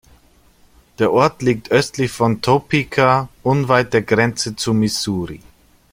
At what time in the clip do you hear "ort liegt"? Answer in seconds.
1.11-1.69